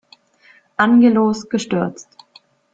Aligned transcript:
Angelos 0.79 1.47
gestürzt. 1.47 2.09